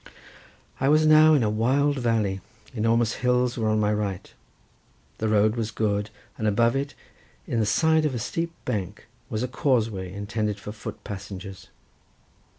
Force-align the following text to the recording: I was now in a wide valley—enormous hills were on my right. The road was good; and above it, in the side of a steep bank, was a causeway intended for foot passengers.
I 0.79 0.89
was 0.89 1.05
now 1.05 1.35
in 1.35 1.43
a 1.43 1.49
wide 1.51 1.99
valley—enormous 1.99 3.13
hills 3.21 3.55
were 3.55 3.69
on 3.69 3.79
my 3.79 3.93
right. 3.93 4.33
The 5.19 5.27
road 5.29 5.55
was 5.55 5.69
good; 5.69 6.09
and 6.39 6.47
above 6.47 6.75
it, 6.75 6.95
in 7.45 7.59
the 7.59 7.67
side 7.67 8.05
of 8.05 8.15
a 8.15 8.17
steep 8.17 8.51
bank, 8.65 9.05
was 9.29 9.43
a 9.43 9.47
causeway 9.47 10.11
intended 10.11 10.59
for 10.59 10.71
foot 10.71 11.03
passengers. 11.03 11.67